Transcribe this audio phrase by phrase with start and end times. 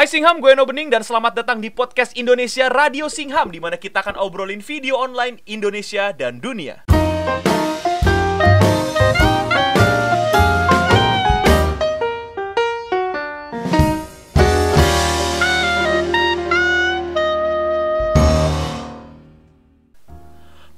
[0.00, 3.76] Hai Singham, gue Eno Bening dan selamat datang di podcast Indonesia Radio Singham di mana
[3.76, 6.88] kita akan obrolin video online Indonesia dan dunia.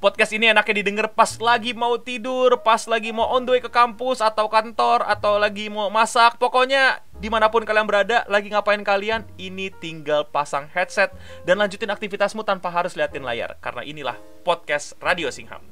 [0.03, 3.71] Podcast ini enaknya didengar pas lagi mau tidur, pas lagi mau on the way ke
[3.71, 6.35] kampus atau kantor atau lagi mau masak.
[6.43, 11.15] Pokoknya di mana pun kalian berada, lagi ngapain kalian, ini tinggal pasang headset
[11.47, 13.55] dan lanjutin aktivitasmu tanpa harus liatin layar.
[13.63, 15.63] Karena inilah podcast Radio Singham.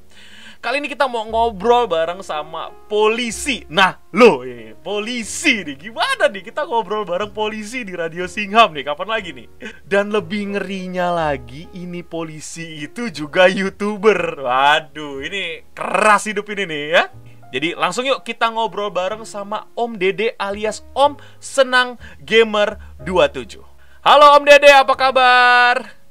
[0.62, 3.66] Kali ini kita mau ngobrol bareng sama polisi.
[3.66, 5.74] Nah, lo ini polisi nih.
[5.74, 8.86] Gimana nih kita ngobrol bareng polisi di Radio Singham nih?
[8.86, 9.50] Kapan lagi nih?
[9.82, 14.38] Dan lebih ngerinya lagi, ini polisi itu juga YouTuber.
[14.38, 17.02] Waduh, ini keras hidup ini nih ya.
[17.50, 23.58] Jadi langsung yuk kita ngobrol bareng sama Om Dede alias Om Senang Gamer 27.
[24.06, 26.01] Halo Om Dede, apa kabar?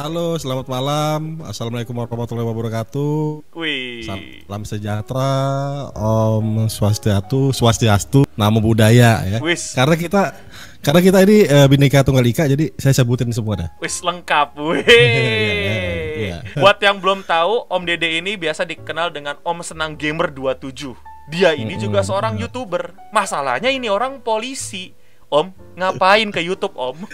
[0.00, 1.44] Halo, selamat malam.
[1.44, 3.44] Assalamualaikum warahmatullahi wabarakatuh.
[3.52, 4.00] Wih.
[4.08, 5.28] Salam sejahtera,
[5.92, 9.38] Om Swastiatu, Swastiastu, Namo Buddhaya ya.
[9.44, 9.76] Wis.
[9.76, 10.32] Karena kita
[10.80, 13.68] karena kita ini uh, Bhinneka Tunggal Ika, jadi saya sebutin semua dah.
[13.76, 14.80] Wis lengkap, wih.
[14.88, 15.76] Iya,
[16.16, 16.38] iya.
[16.64, 20.96] Buat yang belum tahu, Om Dede ini biasa dikenal dengan Om Senang Gamer 27.
[21.28, 23.12] Dia ini juga seorang YouTuber.
[23.12, 24.96] Masalahnya ini orang polisi.
[25.30, 25.46] Om,
[25.78, 27.06] ngapain ke YouTube, Om?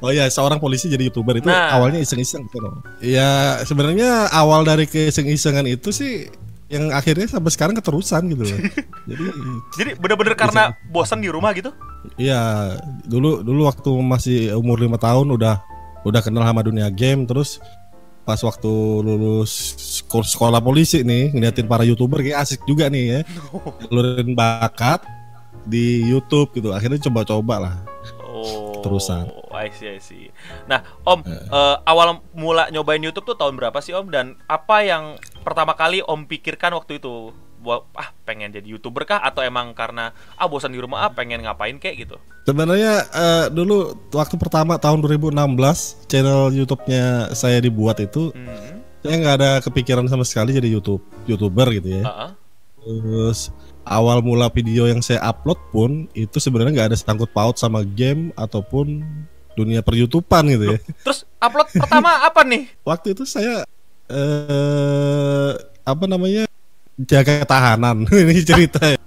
[0.00, 1.68] Oh ya, seorang polisi jadi youtuber itu Nah.
[1.70, 2.80] awalnya iseng-iseng gitu loh.
[2.98, 6.32] Ya sebenarnya awal dari keiseng-isengan itu sih
[6.68, 8.58] yang akhirnya sampai sekarang keterusan gitu loh.
[9.10, 9.24] jadi
[9.76, 11.68] Jadi bener-bener karena bosan di rumah gitu?
[12.16, 12.72] Iya,
[13.04, 15.60] dulu dulu waktu masih umur lima tahun udah
[16.08, 17.60] udah kenal sama dunia game terus
[18.22, 18.68] pas waktu
[19.00, 23.20] lulus seko- sekolah polisi nih ngeliatin para youtuber kayak asik juga nih ya
[23.88, 25.00] ngeluarin bakat
[25.64, 27.76] di YouTube gitu akhirnya coba-coba lah
[28.38, 28.78] Oh.
[28.86, 29.26] Terusan.
[29.50, 30.30] I see, I see.
[30.70, 34.06] Nah, Om, eh, awal mula nyobain YouTube tuh tahun berapa sih, Om?
[34.14, 37.34] Dan apa yang pertama kali Om pikirkan waktu itu?
[37.58, 41.42] Buat ah pengen jadi youtuber kah atau emang karena ah bosan di rumah ah pengen
[41.42, 42.16] ngapain kayak gitu?
[42.46, 45.34] sebenarnya eh, dulu waktu pertama tahun 2016
[46.06, 48.80] channel YouTube-nya saya dibuat itu Hmm.
[49.02, 52.32] saya nggak ada kepikiran sama sekali jadi YouTube youtuber gitu ya ah, ah.
[52.78, 53.50] Terus
[53.88, 58.30] awal mula video yang saya upload pun itu sebenarnya nggak ada sangkut paut sama game
[58.36, 59.02] ataupun
[59.58, 60.78] dunia per YouTubean gitu ya.
[61.02, 62.70] Terus upload pertama apa nih?
[62.86, 63.66] Waktu itu saya
[64.08, 66.46] eh apa namanya
[67.00, 68.94] jaga tahanan ini cerita.
[68.94, 68.98] ya.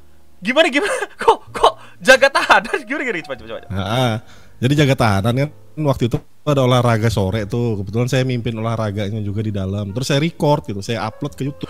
[0.41, 1.05] Gimana gimana?
[1.21, 2.77] Kok kok jaga tahanan?
[2.83, 3.69] Gimana gimana coba coba coba.
[3.69, 4.13] Nah,
[4.59, 5.49] jadi jaga tahanan kan
[5.85, 7.79] waktu itu ada olahraga sore tuh.
[7.81, 9.93] Kebetulan saya mimpin olahraganya juga di dalam.
[9.93, 11.69] Terus saya record gitu, saya upload ke YouTube.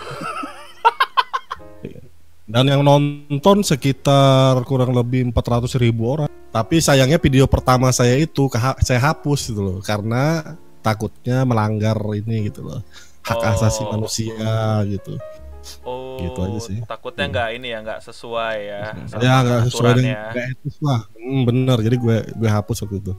[2.42, 6.28] Dan yang nonton sekitar kurang lebih 400 ribu orang.
[6.52, 8.50] Tapi sayangnya video pertama saya itu
[8.84, 12.82] saya hapus gitu loh karena takutnya melanggar ini gitu loh
[13.22, 13.50] hak Oh.
[13.54, 15.14] asasi manusia gitu.
[15.86, 16.78] Oh, Gitu aja sih.
[16.82, 18.82] Takutnya nggak ini ya, nggak sesuai ya.
[19.22, 21.00] ya nggak sesuai dengan nggak etis lah.
[21.14, 23.12] Hmm, bener jadi gue gue hapus waktu itu.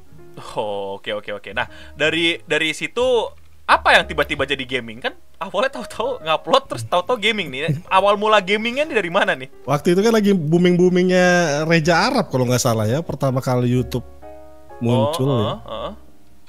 [0.59, 1.49] Oh, oke oke oke.
[1.55, 3.31] Nah, dari dari situ
[3.63, 5.15] apa yang tiba-tiba jadi gaming kan?
[5.39, 7.79] Awalnya tahu-tahu ngupload terus tahu-tahu gaming nih.
[7.87, 9.47] Awal mula gamingnya nih dari mana nih?
[9.63, 11.27] Waktu itu kan lagi booming boomingnya
[11.63, 14.03] Reja Arab kalau nggak salah ya pertama kali YouTube
[14.83, 15.47] muncul Oh, ya.
[15.47, 15.91] oh, oh.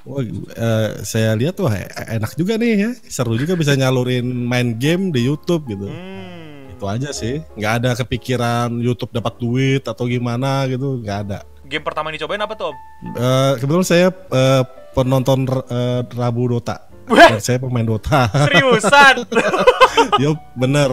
[0.04, 4.76] Wah, eh, saya lihat wah e- enak juga nih ya seru juga bisa nyalurin main
[4.76, 5.88] game di YouTube gitu.
[5.88, 6.74] Hmm.
[6.76, 11.38] Itu aja sih nggak ada kepikiran YouTube dapat duit atau gimana gitu nggak ada.
[11.64, 12.76] Game pertama yang dicobain apa tuh, Om?
[13.16, 16.92] Eh, kebetulan saya eh, penonton eh, Rabu Dota.
[17.06, 17.36] Wah.
[17.38, 18.26] saya pemain Dota.
[18.28, 19.28] Seriusan?
[20.22, 20.88] Yup, bener.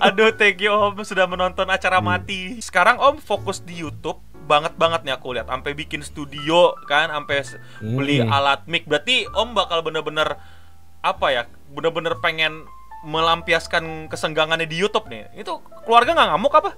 [0.00, 2.58] Aduh, thank you Om sudah menonton acara mati.
[2.58, 7.40] Sekarang Om fokus di YouTube banget banget nih aku lihat sampai bikin studio kan sampai
[7.40, 8.28] s- beli Hmm.
[8.28, 10.36] alat mic berarti Om bakal bener-bener
[11.00, 12.68] apa ya bener-bener pengen
[13.04, 16.70] melampiaskan kesenggangannya di YouTube nih itu keluarga nggak ngamuk apa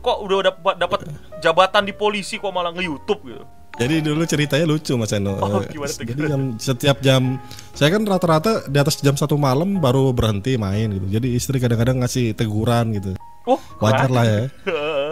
[0.00, 1.00] kok udah dapat dapat
[1.38, 3.44] jabatan di polisi kok malah nge YouTube gitu
[3.82, 5.34] Jadi dulu ceritanya lucu Mas Eno.
[5.36, 5.74] Oh, Eh,
[6.04, 7.36] Jadi jam, setiap jam
[7.72, 11.06] saya kan rata-rata di atas jam satu malam baru berhenti main gitu.
[11.10, 13.12] Jadi istri kadang-kadang ngasih teguran gitu.
[13.42, 14.42] oh Wajar lah ya.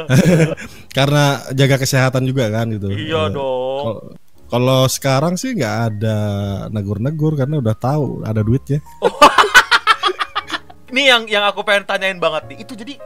[0.97, 2.89] Karena jaga kesehatan juga kan gitu.
[2.91, 4.03] iya Eh, dong kalau-
[4.51, 6.19] Kalau sekarang sih nggak ada
[6.69, 8.83] negur-negur karena udah tahu ada duitnya.
[10.91, 12.67] Ini yang yang aku pengen tanyain banget nih.
[12.67, 12.99] Itu jadi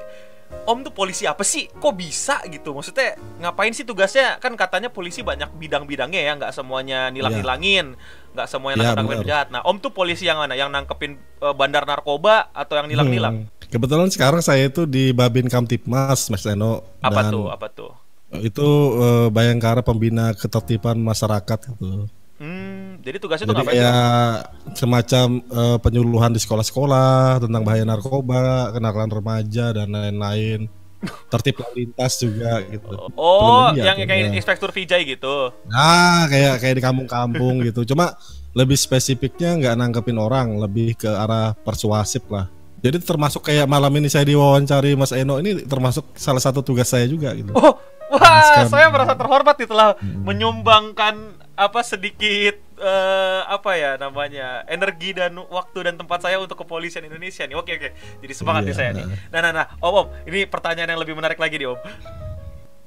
[0.64, 1.68] Om tuh polisi apa sih?
[1.68, 2.72] Kok bisa gitu?
[2.72, 4.40] Maksudnya ngapain sih tugasnya?
[4.40, 7.92] Kan katanya polisi banyak bidang-bidangnya ya, nggak semuanya nilang-nilangin,
[8.32, 9.24] nggak semuanya Iya, nangkep-nangkepin benar.
[9.28, 9.48] penjahat.
[9.52, 10.56] Nah, Om tuh polisi yang mana?
[10.56, 13.44] Yang nangkepin eh, bandar narkoba atau yang nilang-nilang?
[13.44, 13.68] Hmm.
[13.68, 16.80] Kebetulan sekarang saya itu di Babin Kamtipmas Mas Eno.
[17.04, 17.46] Apa Dan, tuh?
[17.52, 17.92] Apa tuh?
[18.40, 18.68] Itu
[18.98, 22.08] eh, Bayangkara pembina ketertiban masyarakat gitu.
[22.40, 22.73] Hmm,
[23.04, 23.76] jadi tugasnya tuh Jadi ngapain?
[23.76, 23.92] sih, Om?
[23.92, 24.34] kayak
[24.74, 30.60] semacam eh, penyuluhan di sekolah-sekolah tentang bahaya narkoba, kenakalan remaja dan lain-lain.
[31.28, 32.96] Tertib lalu lintas juga gitu.
[33.12, 34.34] Oh, yang ya, kayak ya.
[34.34, 35.52] inspektur Vijay gitu.
[35.68, 37.84] Nah, kayak kayak di kampung-kampung gitu.
[37.84, 38.16] Cuma
[38.50, 42.48] lebih spesifiknya nggak nangkepin orang, lebih ke arah persuasif lah.
[42.80, 47.04] Jadi termasuk kayak malam ini saya diwawancari Mas Eno ini termasuk salah satu tugas saya
[47.04, 47.52] juga gitu.
[47.52, 47.76] Oh,
[48.12, 48.68] wah, Sekarang.
[48.68, 50.24] saya merasa terhormat nih telah Hmm.
[50.24, 51.14] menyumbangkan
[51.54, 57.46] apa sedikit eh, apa ya namanya energi dan waktu dan tempat saya untuk kepolisian Indonesia
[57.46, 57.54] nih.
[57.54, 57.90] Oke oke,
[58.22, 59.06] jadi semangat nih Iya, saya nih.
[59.30, 61.78] Nah nah nah, om om, ini pertanyaan yang lebih menarik lagi nih om.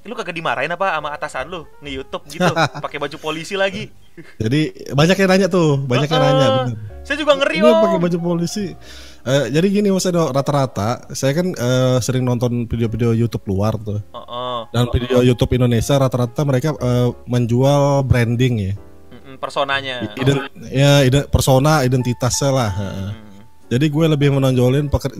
[0.07, 2.53] Lu kagak dimarahin apa sama atasan lu nge YouTube gitu,
[2.83, 3.91] pakai baju polisi lagi?
[4.39, 6.47] Jadi banyak yang nanya tuh, banyak yang nanya.
[6.63, 6.75] bener.
[7.07, 7.75] Saya juga ngeri om.
[7.87, 8.75] pakai baju polisi.
[9.27, 13.99] Eh, jadi gini Mas Eno, rata-rata saya kan eh, sering nonton video-video YouTube luar tuh.
[13.99, 14.59] Heeh.
[14.71, 18.73] Dan video YouTube Indonesia rata-rata mereka eh, menjual branding ya.
[19.37, 20.15] Personanya.
[20.15, 22.71] Iden- ya ide- persona identitasnya lah.
[22.71, 23.11] Hmm.
[23.67, 25.11] Jadi gue lebih menonjolin peker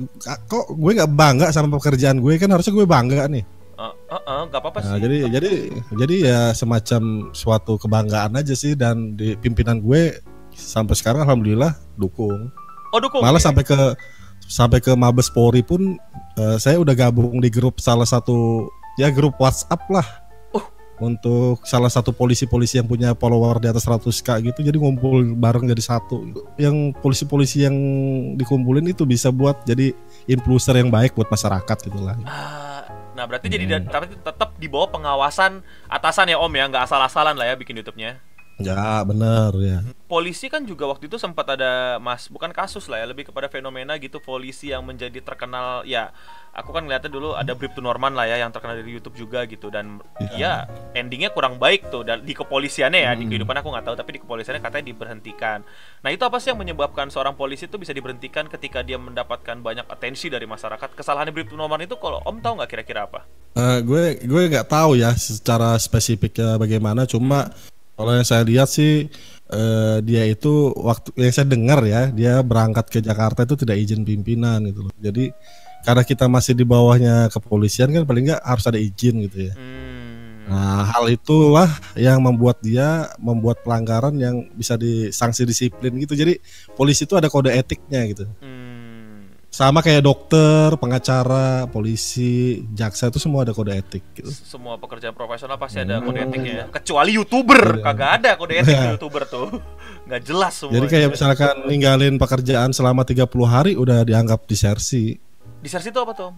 [0.48, 3.44] kok gue nggak bangga sama pekerjaan gue kan harusnya gue bangga nih.
[3.78, 4.90] Eh, eh, eh, nggak apa-apa sih.
[4.90, 5.52] Nah, jadi jadi
[6.00, 10.16] jadi ya semacam suatu kebanggaan aja sih dan di pimpinan gue
[10.56, 12.48] sampai sekarang alhamdulillah dukung.
[12.90, 13.22] Oh dukung.
[13.22, 13.76] Malah sampai ke
[14.44, 16.00] sampai ke Mabes Polri pun
[16.36, 20.08] eh, saya udah gabung di grup salah satu ya grup WhatsApp lah.
[20.52, 20.64] Oh.
[20.98, 25.84] Untuk salah satu polisi-polisi yang punya follower di atas 100k gitu jadi ngumpul bareng jadi
[25.84, 26.32] satu.
[26.56, 27.76] Yang polisi-polisi yang
[28.36, 29.92] dikumpulin itu bisa buat jadi
[30.26, 32.16] influencer yang baik buat masyarakat gitu lah.
[32.24, 32.82] Ah,
[33.14, 33.74] nah berarti jadi Hmm.
[33.84, 37.78] da- tapi tetap di bawah pengawasan atasan ya Om ya, nggak asal-asalan lah ya bikin
[37.78, 38.18] YouTube-nya.
[38.58, 39.80] Ya bener ya.
[40.10, 43.94] Polisi kan juga waktu itu sempat ada mas, bukan kasus lah ya, lebih kepada fenomena
[44.02, 46.10] gitu polisi yang menjadi terkenal ya.
[46.58, 49.70] Aku kan ngeliatnya dulu ada Bribtu Norman lah ya yang terkenal dari YouTube juga gitu
[49.70, 50.02] dan
[50.34, 50.66] ya
[50.98, 53.30] endingnya kurang baik tuh dan di kepolisiannya ya di Hmm.
[53.30, 55.62] kehidupan aku nggak tahu tapi di kepolisiannya katanya diberhentikan.
[56.02, 59.86] Nah itu apa sih yang menyebabkan seorang polisi itu bisa diberhentikan ketika dia mendapatkan banyak
[59.86, 60.98] atensi dari masyarakat?
[60.98, 63.30] Kesalahan Bribtu Norman itu kalau Om tahu nggak kira-kira apa?
[63.54, 67.54] Eh, gue gue nggak tahu ya secara spesifiknya bagaimana cuma
[67.98, 69.10] kalau yang saya lihat sih
[69.50, 74.06] eh, dia itu waktu yang saya dengar ya dia berangkat ke Jakarta itu tidak izin
[74.06, 75.34] pimpinan gitu loh jadi
[75.82, 80.48] karena kita masih di bawahnya kepolisian kan paling nggak harus ada izin gitu ya Hmm.
[80.48, 81.68] nah hal itulah
[82.00, 86.40] yang membuat dia membuat pelanggaran yang bisa disanksi disiplin gitu jadi
[86.78, 88.67] polisi itu ada kode etiknya gitu Hmm.
[89.50, 95.56] Sama kayak dokter pengacara polisi jaksa itu semua ada kode etik gitu semua pekerjaan profesional
[95.56, 97.84] pasti ada kode etiknya kecuali youtuber Iya.
[97.84, 98.94] kagak ada kode etik Iya.
[98.94, 99.48] youtuber tuh
[100.06, 105.18] nggak jelas semua Jadi kayak misalkan ninggalin pekerjaan selama 30 hari udah dianggap disersi.
[105.58, 106.32] disersi itu apa tuh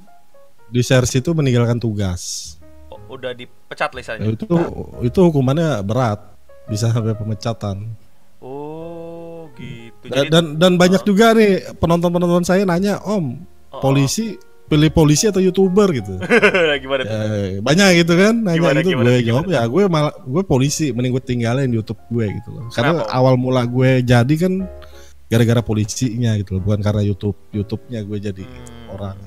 [0.67, 2.53] Disersi itu meninggalkan tugas.
[2.87, 4.45] Oh, udah dipecat Ya, lisannya itu
[5.01, 6.21] itu hukumannya berat,
[6.65, 7.89] bisa sampai pemecatan.
[8.39, 13.25] oh gitu jadi dan, dan banyak juga nih penonton-penonton saya nanya, "Om,
[13.69, 14.33] Oh, polisi
[14.65, 16.17] pilih polisi atau YouTuber gitu?"
[16.83, 19.27] gimana tuh Ya, banyak gitu kan nanya Gimana, gitu gimana, gue gimana?
[19.27, 23.11] jawab ya gue malah gue polisi mending gue tinggalin YouTube gue gitu loh karena Kenapa?
[23.11, 24.53] awal mula gue jadi kan
[25.25, 28.89] gara-gara polisinya gitu loh bukan karena YouTube YouTube-nya gue jadi Hmm.
[28.91, 29.17] orang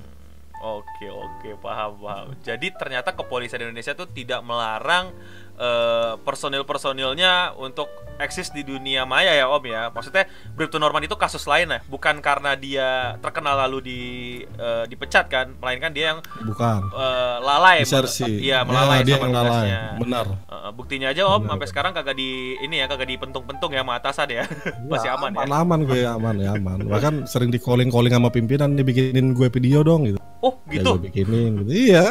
[0.60, 2.26] Oke oke paham paham.
[2.40, 5.10] Jadi ternyata kepolisian Indonesia tuh tidak melarang
[5.54, 9.82] eh, personil-personilnya untuk eksis di dunia maya ya Om ya.
[9.88, 14.00] Maksudnya Bribtu Norman itu kasus lain ya, bukan karena dia terkenal lalu di
[14.46, 17.82] eh, dipecat kan, melainkan dia yang bukan eh, lalai.
[17.82, 19.68] Iya melalai Ya, dia sama yang lalai
[19.98, 21.50] benar Eh, buktinya aja Om Benar.
[21.50, 24.44] sampai sekarang kagak di ini ya kagak dipentung-pentung ya sama atasan ya.
[24.92, 25.42] Masih Ya, aman ya.
[25.42, 29.48] aman aman gue aman ya aman bahkan sering di calling calling sama pimpinan dibikinin gue
[29.48, 30.90] video dong gitu Oh ya, gitu.
[30.96, 32.06] gue bikinin gitu iya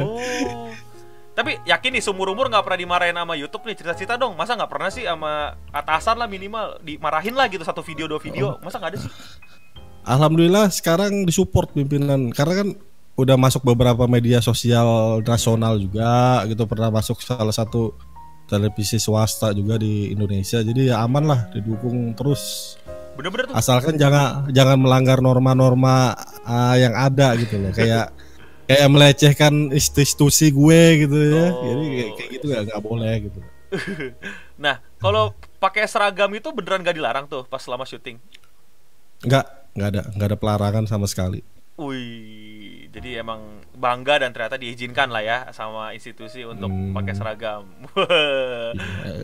[0.00, 0.16] Oh.
[1.32, 4.36] Tapi yakin nih seumur umur nggak pernah dimarahin sama YouTube nih cerita-cerita dong.
[4.36, 8.60] Masa nggak pernah sih sama atasan lah minimal dimarahin lah gitu satu video dua video.
[8.60, 9.12] Masa nggak ada sih?
[10.06, 12.68] alhamdulillah sekarang disupport pimpinan karena kan
[13.14, 17.94] udah masuk beberapa media sosial nasional juga gitu pernah masuk salah satu
[18.48, 22.74] televisi swasta juga di Indonesia jadi ya aman lah didukung terus
[23.12, 23.54] Bener-bener tuh.
[23.54, 26.16] asalkan jangan jangan melanggar norma-norma
[26.48, 28.10] ah, yang ada gitu loh kayak
[28.72, 31.46] kayak melecehkan institusi gue gitu ya.
[31.46, 33.38] Oh, jadi kayak, kayak gitu nggak nggak boleh gitu.
[34.56, 38.16] Nah kalau pakai seragam itu beneran gak dilarang tuh pas selama syuting.
[39.22, 41.40] nggak nggak ada nggak ada pelarangan sama sekali.
[41.74, 43.40] Wih, jadi emang
[43.72, 46.92] bangga dan ternyata diizinkan lah ya sama institusi untuk Hmm.
[46.92, 47.64] pakai seragam.
[47.96, 48.70] Eh,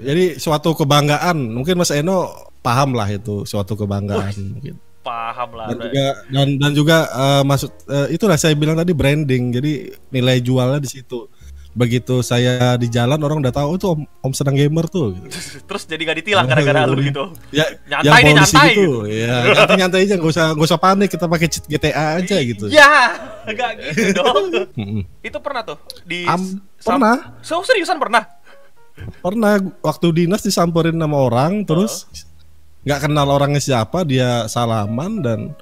[0.08, 1.36] jadi suatu kebanggaan.
[1.36, 4.74] Mungkin Mas Eno paham lah itu suatu kebanggaan mungkin
[5.08, 5.66] Paham lah.
[5.68, 9.72] dan juga dan dan juga eh, masuk eh, itulah saya bilang tadi branding jadi
[10.10, 11.32] nilai jualnya di situ
[11.70, 15.30] begitu saya di jalan orang udah tahu oh, itu om, om sedang gamer tuh gitu.
[15.62, 17.30] Terus jadi gak ditilang gara-gara lu gitu.
[17.48, 18.94] ya Nyantai nih, nyantai gitu, gitu.
[19.06, 22.64] ya nyantai nyantai aja nggak usah nggak usah panik kita pakai cheat GTA aja gitu
[22.66, 22.90] Ya,
[23.46, 24.44] gak gitu dong.
[25.22, 27.16] Itu pernah tuh di Am- sam- pernah.
[27.40, 28.26] So seriusan pernah?
[29.22, 32.10] pernah waktu dinas disamperin sama orang terus
[32.88, 35.52] nggak kenal orangnya siapa dia salaman dan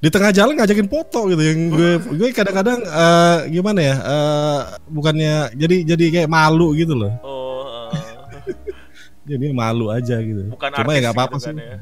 [0.00, 1.42] di tengah jalan ngajakin foto gitu.
[1.44, 7.12] Yang gue gue kadang-kadang eh, gimana ya eh, bukannya jadi jadi kayak malu gitu loh.
[7.20, 8.56] Oh, eh,
[9.36, 10.48] jadi malu aja gitu.
[10.48, 11.78] Bukan cuma ya nggak apa-apa gitu sih ya.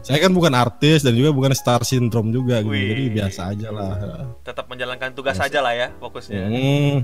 [0.00, 2.72] saya kan bukan artis dan juga bukan star syndrome juga gitu.
[2.72, 2.88] Wih.
[2.88, 3.92] jadi biasa aja lah.
[4.40, 6.40] Tetap menjalankan tugas aja lah ya fokusnya.
[6.48, 6.96] hmm,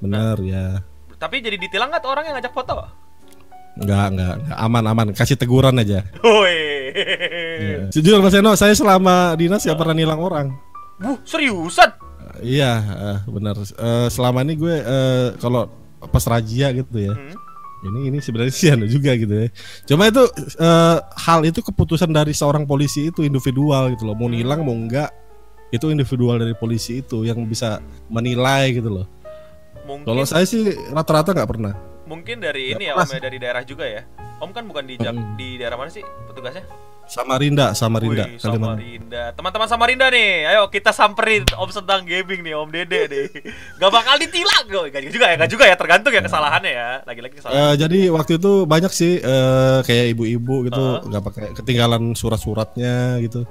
[0.00, 0.66] bener ya.
[1.20, 3.07] Tapi jadi ditilang nggak orang yang ngajak foto?
[3.78, 6.90] Nggak nggak nggak aman aman kasih teguran aja Woi.
[7.94, 10.50] Jujur mas Eno saya selama dinas nggak pernah nilang orang
[10.98, 11.94] Wuh, seriusan?
[12.42, 13.54] Iya, eh, benar.
[13.58, 15.70] Eh, selama ini gue eh, kalau
[16.10, 17.14] pas razia gitu ya.
[17.14, 17.34] Hmm.
[17.78, 19.48] Ini ini sebenarnya sih anu juga gitu ya.
[19.86, 20.22] Cuma itu
[20.58, 24.18] eh, hal itu keputusan dari seorang polisi itu individual gitu loh.
[24.18, 25.14] Mau nilang mau enggak
[25.70, 27.78] itu individual dari polisi itu yang bisa
[28.10, 29.06] menilai gitu loh.
[29.86, 31.74] Mungkin Kalau saya sih rata-rata nggak pernah.
[32.08, 34.02] Mungkin dari ini ya Om ya dari daerah juga ya.
[34.40, 36.64] Om kan bukan di Jak- di daerah mana sih petugasnya?
[37.08, 38.76] Samarinda, Samarinda, Wih, Kalimantan.
[38.84, 39.22] Samarinda.
[39.32, 43.26] Teman-teman Samarinda nih, ayo kita samperin Om Sedang Gaming nih, Om Dede nih.
[43.80, 44.84] Gak bakal ditilang kok.
[44.92, 46.88] Gak juga ya, gak juga ya, tergantung ya kesalahannya ya.
[47.08, 47.64] Lagi-lagi kesalahan.
[47.64, 51.08] Eh, jadi waktu itu banyak sih eh, kayak ibu-ibu gitu Heeh.
[51.08, 53.48] nggak pakai ketinggalan surat-suratnya gitu.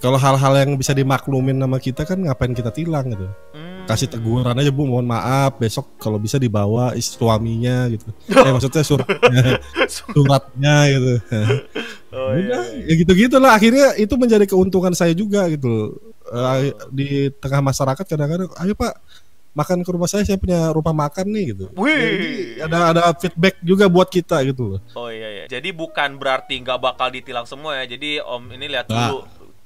[0.00, 3.28] Kalau hal-hal yang bisa dimaklumin sama kita kan ngapain kita tilang gitu.
[3.56, 3.69] Hmm.
[3.90, 8.06] Kasih teguran aja bu, mohon maaf besok kalau bisa dibawa suaminya gitu.
[8.30, 9.44] eh maksudnya suratnya,
[9.90, 11.12] suratnya gitu.
[12.10, 12.86] Oh, iya, Udah, iya.
[12.86, 13.54] ya gitu-gitu lah.
[13.54, 15.98] Akhirnya itu menjadi keuntungan saya juga gitu.
[16.26, 18.94] Eh, di tengah masyarakat kadang-kadang, ayo pak
[19.50, 21.64] makan ke rumah saya, saya punya rumah makan nih gitu.
[21.74, 22.54] Wih.
[22.54, 24.80] Jadi ada ada feedback juga buat kita gitu loh.
[24.94, 25.44] Oh iya iya.
[25.50, 27.90] Jadi bukan berarti nggak bakal ditilang semua ya.
[27.90, 29.10] Jadi Om ini lihat Nah.
[29.10, 29.18] dulu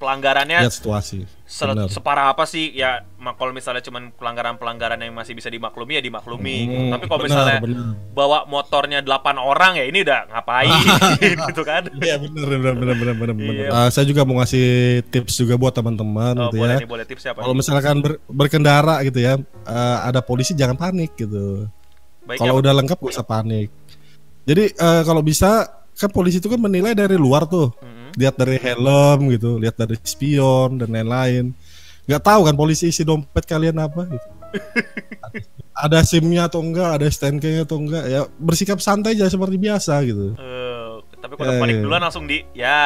[0.05, 1.25] pelanggarannya Lihat situasi.
[1.43, 1.89] se- Benar.
[1.89, 3.01] separah apa sih ya
[3.33, 7.97] kalau misalnya cuman pelanggaran-pelanggaran yang masih bisa dimaklumi ya dimaklumi Hmm, tapi kalau misalnya benar.
[8.13, 10.73] bawa motornya 8 orang ya ini udah ngapain
[11.49, 13.55] gitu kan Iya benar benar benar benar benar.
[13.55, 13.69] Iya.
[13.71, 14.67] Ah, saya juga mau ngasih
[15.09, 16.81] tips juga buat teman-teman oh, gitu boleh ya.
[16.81, 21.65] nih boleh Kalau misalkan ber- berkendara gitu ya, eh, ada polisi jangan panik gitu.
[22.27, 23.69] Kalau ya, udah lengkap gak usah panik.
[24.45, 28.15] Jadi eh, kalau bisa kan polisi itu kan menilai dari luar tuh, Mm-mm.
[28.19, 31.55] lihat dari helm gitu, lihat dari spion dan lain-lain.
[32.05, 34.29] Nggak tahu kan polisi isi dompet kalian apa gitu.
[35.85, 40.39] ada SIM-nya atau enggak, ada STNK-nya atau enggak, ya bersikap santai aja seperti biasa gitu.
[40.39, 41.83] Eh, tapi kalau Eh, panik iya.
[41.83, 42.83] duluan langsung di ya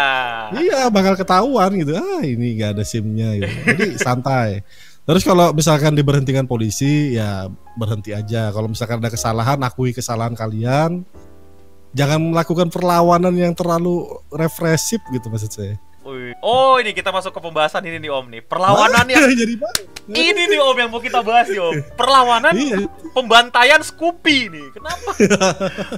[0.54, 1.98] Iya bakal ketahuan gitu.
[1.98, 3.56] Ah ini nggak ada SIM-nya gitu.
[3.74, 4.62] Jadi santai.
[5.02, 8.52] Terus kalau misalkan diberhentikan polisi ya berhenti aja.
[8.52, 11.02] Kalau misalkan ada kesalahan akui kesalahan kalian.
[11.96, 15.76] Jangan melakukan perlawanan yang terlalu represif gitu maksud saya.
[16.40, 18.40] Oh ini kita masuk ke pembahasan ini nih Om nih.
[18.40, 19.54] Perlawanan yang jadi
[20.08, 21.74] ini nih Om yang mau kita bahas nih Om.
[22.00, 22.88] Perlawanan Iya.
[23.12, 24.66] pembantaian Scoopy nih.
[24.72, 25.10] Kenapa?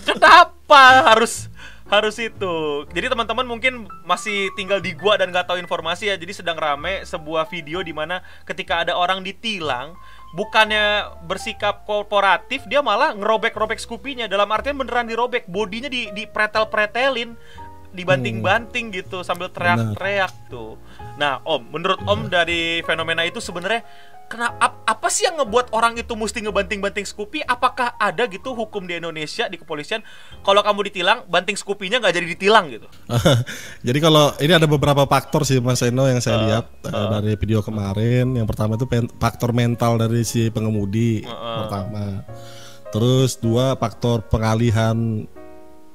[0.03, 0.83] Kenapa
[1.15, 1.47] harus
[1.87, 2.87] harus itu?
[2.91, 6.19] Jadi teman-teman mungkin masih tinggal di gua dan nggak tahu informasi ya.
[6.19, 9.95] Jadi sedang rame sebuah video di mana ketika ada orang ditilang
[10.31, 14.31] bukannya bersikap korporatif dia malah ngerobek-robek Scoopy-nya.
[14.31, 15.51] Dalam artian beneran dirobek.
[15.51, 17.35] Bodinya di dipretel-pretelin
[17.91, 20.79] dibanting-banting gitu sambil teriak-teriak tuh.
[21.19, 23.83] Nah Om menurut Om dari fenomena itu sebenarnya
[24.31, 27.43] Kena, ap- apa sih yang ngebuat orang itu mesti ngebanting-banting Scoopy?
[27.43, 30.07] Apakah ada gitu hukum di Indonesia di kepolisian
[30.47, 32.87] kalau kamu ditilang banting Scoopy-nya nggak jadi ditilang gitu?
[33.91, 37.33] jadi kalau ini ada beberapa faktor sih Mas Eno yang saya Uh, lihat eh, dari
[37.35, 38.39] video kemarin.
[38.39, 38.87] Yang pertama itu
[39.19, 41.67] faktor mental dari si pengemudi Uh-uh.
[41.67, 42.23] pertama.
[42.95, 45.27] Terus dua faktor pengalihan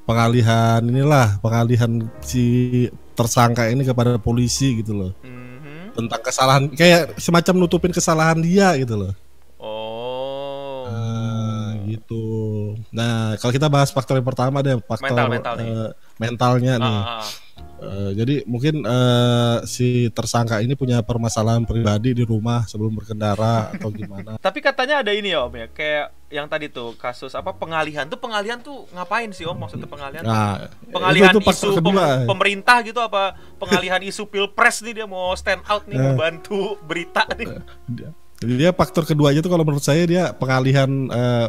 [0.03, 2.43] pengalihan inilah pengalihan si
[3.15, 5.11] tersangka ini kepada polisi gitu loh.
[5.23, 5.44] Mhm.
[5.95, 9.13] Tentang kesalahan kayak semacam nutupin kesalahan dia gitu loh.
[9.57, 10.85] Oh.
[10.85, 12.25] Nah, gitu.
[12.91, 15.65] Nah, kalau kita bahas faktor yang pertama deh, faktor Mental, mental nih.
[15.65, 16.97] eh, mentalnya Ah, nih.
[16.97, 17.25] ah, ah.
[17.75, 23.91] Eh, jadi mungkin eh, si tersangka ini punya permasalahan pribadi di rumah sebelum berkendara atau
[23.91, 24.39] gimana?
[24.45, 28.15] Tapi katanya ada ini ya Om ya, kayak yang tadi tuh kasus apa pengalihan tuh
[28.15, 30.23] pengalihan tuh ngapain sih Om maksudnya pengalihan?
[30.23, 30.31] tuh?
[30.31, 30.55] Nah,
[30.87, 32.07] pengalihan itu, itu isu pem- kedua.
[32.25, 33.23] pemerintah gitu apa
[33.55, 36.17] pengalihan isu pilpres nih dia mau stand out nih mau Eh.
[36.17, 37.59] bantu berita nih.
[38.35, 41.47] Jadi dia faktor keduanya itu kalau menurut saya dia pengalihan eh,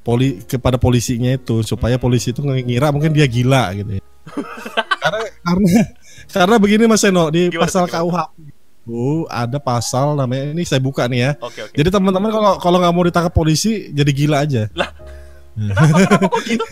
[0.00, 4.02] poli kepada polisinya itu supaya polisi itu ngira mungkin dia gila gitu ya.
[5.02, 5.72] karena karena
[6.36, 7.84] karena begini Mas Seno di Gimana pasal?
[7.88, 11.30] KUHP itu ada pasal namanya ini saya buka nih ya.
[11.44, 11.76] Oke oke.
[11.76, 14.64] Jadi teman-teman kalau kalau nggak mau ditangkap polisi jadi gila aja.
[14.72, 14.88] Lah.
[15.58, 16.64] Kenapa kenapa kok gitu?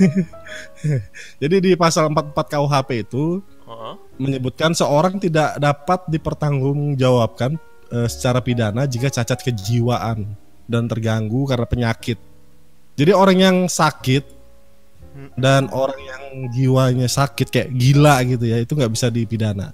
[1.43, 3.43] Jadi di pasal 44 KUHP itu
[4.15, 7.59] menyebutkan seorang tidak dapat dipertanggungjawabkan
[7.91, 10.39] eh, secara pidana jika cacat kejiwaan
[10.71, 12.19] dan terganggu karena penyakit.
[12.95, 14.36] Jadi orang yang sakit.
[15.35, 19.73] Dan orang yang jiwanya sakit kayak gila gitu ya itu nggak bisa dipidana.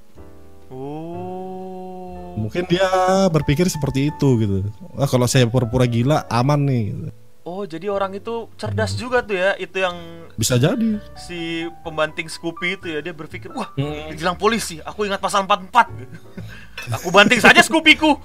[0.68, 2.34] Oh.
[2.34, 2.88] Mungkin dia
[3.28, 4.56] berpikir seperti itu gitu.
[4.90, 6.84] Wah kalau saya pura-pura gila aman nih.
[6.90, 7.08] gitu.
[7.42, 9.52] Oh, jadi orang itu cerdas juga tuh ya.
[9.56, 9.98] Itu yang
[10.32, 11.02] Bisa jadi.
[11.18, 14.08] si pembanting Scoopy itu ya dia berpikir, "Wah, Hmm.
[14.08, 15.90] dibilang polisi, aku ingat pasal 44."
[16.94, 18.14] aku banting saja Scoopy-ku.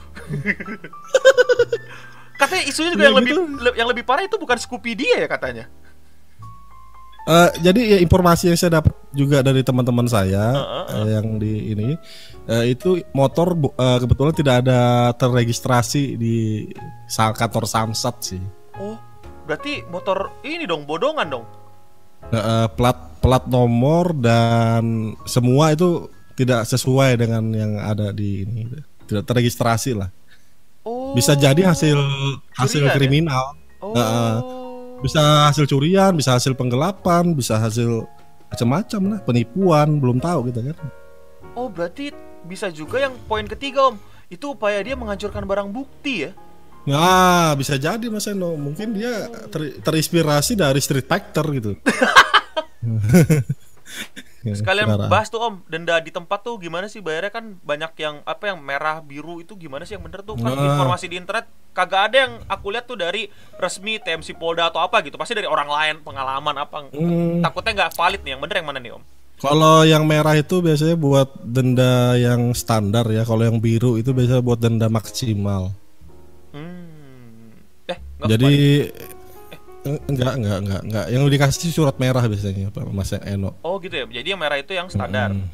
[2.37, 3.43] katanya isunya juga Ya, yang lebih gitu.
[3.57, 5.65] le- yang lebih parah itu bukan Scoopy dia ya katanya.
[7.27, 11.75] Eh, jadi ya informasi yang saya dapat juga dari teman-teman saya Heeh, eh, yang di
[11.75, 11.99] ini
[12.47, 16.63] eh, itu motor eh, kebetulan tidak ada terregistrasi di
[17.11, 18.43] kantor Samsat sih.
[18.79, 18.95] Oh,
[19.43, 21.45] berarti motor ini dong bodongan dong.
[22.31, 26.07] Eh, eh, plat plat nomor dan semua itu
[26.39, 28.71] tidak sesuai dengan yang ada di ini
[29.03, 30.07] tidak terregistrasi lah.
[30.87, 31.11] Oh.
[31.11, 31.99] Bisa jadi hasil
[32.55, 32.95] hasil Curian ya?
[32.95, 33.45] kriminal,
[33.77, 33.93] Oh.
[33.93, 34.35] Heeh.
[35.01, 38.05] Bisa hasil curian, bisa hasil penggelapan, bisa hasil
[38.47, 40.77] macam-macam lah, penipuan, belum tahu gitu kan.
[41.57, 42.13] Oh, berarti
[42.47, 43.95] bisa juga yang poin ketiga, Om.
[44.27, 46.31] Itu upaya dia menghancurkan barang bukti ya.
[46.87, 48.55] Nah, bisa jadi Mas Eno.
[48.55, 51.71] Mungkin dia ter- terinspirasi dari Street Fighter gitu.
[54.45, 55.09] Ya, Sekalian saudara.
[55.09, 58.61] bahas tuh Om, denda di tempat tuh gimana sih bayarnya kan banyak yang apa yang
[58.61, 60.77] merah biru itu gimana sih yang bener tuh kan Nah.
[60.77, 65.01] informasi di internet kagak ada yang aku lihat tuh dari resmi TMC Polda atau apa
[65.01, 68.67] gitu pasti dari orang lain pengalaman apa Hmm, takutnya nggak valid nih yang bener yang
[68.69, 69.03] mana nih Om
[69.37, 73.21] kalau yang merah itu biasanya buat denda yang standar ya.
[73.21, 75.77] Kalau yang biru itu biasanya buat denda maksimal.
[76.57, 77.85] hmm.
[77.85, 78.53] eh Jadi.
[80.07, 81.05] Enggak enggak enggak enggak.
[81.09, 83.55] Yang dikasih surat merah biasanya Pak Mas Eno.
[83.61, 85.47] oh gitu ya jadi yang merah itu yang standar Hmm.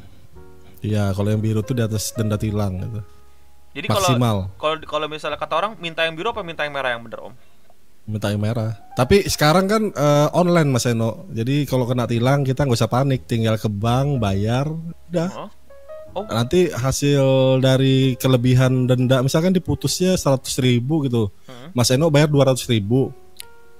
[0.84, 3.00] Iya, kalau yang biru tuh di atas denda tilang gitu.
[3.72, 4.52] jadi Maksimal.
[4.60, 7.34] kalau kalau misalnya kata orang minta yang biru apa minta yang merah yang bener Om
[8.04, 8.76] Minta yang merah.
[8.92, 11.24] Tapi sekarang kan eh, online Mas Eno.
[11.32, 14.68] Jadi kalau kena tilang kita nggak usah panik, tinggal ke bank bayar,
[15.08, 15.30] udah.
[15.32, 15.48] Oh.
[16.14, 16.24] Oh.
[16.28, 17.24] Nanti hasil
[17.64, 21.32] dari kelebihan denda misalkan diputusnya 100 ribu gitu.
[21.48, 21.72] Hmm.
[21.72, 23.08] Mas Eno bayar 200 ribu.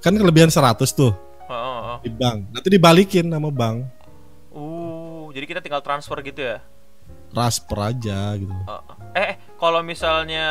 [0.04, 1.98] Kan kelebihan 100 tuh Oh, oh, oh.
[2.00, 2.56] di bank.
[2.56, 3.84] Nanti dibalikin sama bank.
[4.48, 6.58] Uh, jadi kita tinggal transfer gitu ya
[7.34, 8.54] Transfer aja gitu.
[8.64, 8.80] Uh,
[9.18, 10.46] eh, eh, kalau misalnya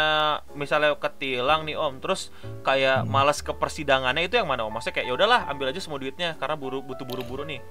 [0.52, 2.28] misalnya ketilang nih om, terus
[2.62, 4.74] kayak malas ke persidangannya itu yang mana om?
[4.76, 7.64] Maksudnya kayak ya udahlah ambil aja semua duitnya karena buru butuh buru-buru nih.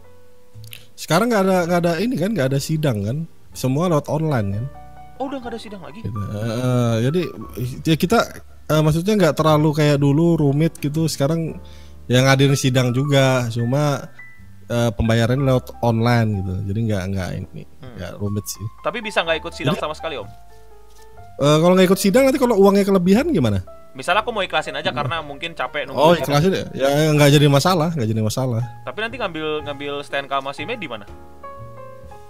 [0.97, 3.17] Sekarang nggak ada nggak ada ini kan nggak ada sidang kan.
[3.53, 4.65] Semua lewat online kan.
[5.21, 6.01] Oh udah nggak ada sidang lagi?
[6.01, 6.17] Gitu.
[6.17, 7.23] Eh, jadi
[7.85, 8.19] ya kita
[8.71, 11.09] eh, maksudnya nggak terlalu kayak dulu rumit gitu.
[11.11, 11.59] Sekarang
[12.07, 14.11] yang ngadirin sidang juga, cuma
[14.69, 16.55] eh, pembayarannya lewat online gitu.
[16.71, 17.63] Jadi nggak nggak ini
[17.99, 18.65] nggak rumit sih.
[18.85, 20.29] Tapi bisa nggak ikut sidang sama sekali om?
[21.43, 23.65] Eh, kalau nggak ikut sidang nanti kalau uangnya kelebihan gimana?
[23.93, 26.01] Misalnya aku mau ikhlasin aja karena mungkin capek nunggu.
[26.01, 26.65] Oh ikhlasin ya?
[26.73, 28.65] Ya nggak jadi masalah, nggak jadi masalah.
[28.89, 31.05] Tapi nanti ngambil ngambil STNK SIM-nya di mana?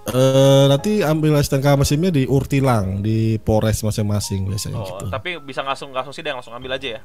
[0.03, 5.05] Eh nanti ambil STNK mesinnya di Urtilang di Polres masing-masing biasanya Oh, gitu.
[5.07, 7.01] tapi bisa langsung langsung sidang langsung ambil aja ya.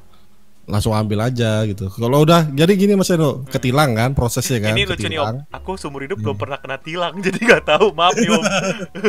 [0.68, 1.88] Langsung ambil aja gitu.
[1.94, 4.74] Kalau udah jadi gini Mas Eno, ketilang kan prosesnya kan.
[4.74, 4.82] Hmm.
[4.82, 5.36] Ini lucu nih om.
[5.48, 7.94] Aku seumur hidup belum pernah kena tilang, jadi nggak tahu.
[7.94, 8.44] Maaf nih om.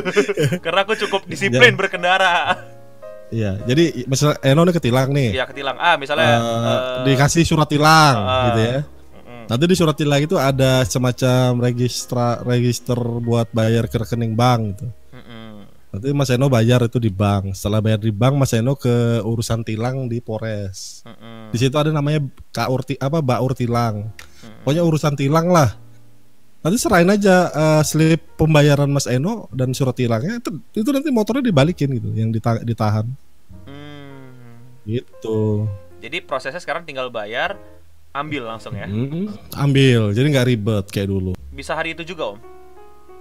[0.63, 2.55] Karena aku cukup disiplin berkendara.
[3.29, 5.33] Iya, jadi misal Eno nih ketilang nih.
[5.33, 5.77] Iya ketilang.
[5.81, 6.29] Ah misalnya.
[6.29, 8.77] Eh, eh, dikasih surat tilang ah, gitu ya.
[9.49, 14.87] Nanti di surat tilang itu ada semacam registra register buat bayar ke rekening bank gitu.
[15.89, 17.57] Nanti Mas Eno bayar itu di bank.
[17.57, 21.01] Setelah bayar di bank, Mas Eno ke urusan tilang di Polres.
[21.49, 22.21] Di situ ada namanya
[22.53, 24.13] Kaur ti- apa Baur tilang.
[24.13, 24.61] Hmm.
[24.61, 25.73] Pokoknya urusan tilang lah.
[26.61, 31.49] Nanti serahin aja eh, slip pembayaran Mas Eno dan surat tilangnya itu, itu nanti motornya
[31.49, 33.09] dibalikin gitu yang dita- ditahan.
[33.65, 34.85] Hmm.
[34.85, 35.65] Gitu.
[36.05, 37.57] Jadi prosesnya sekarang tinggal bayar,
[38.13, 38.89] ambil langsung ya.
[38.89, 41.31] Mm, ambil, jadi nggak ribet kayak dulu.
[41.53, 42.39] Bisa hari itu juga om.